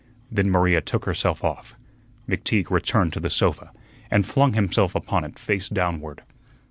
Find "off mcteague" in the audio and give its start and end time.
1.43-2.71